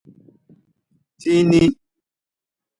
[1.19, 1.69] Tii nii.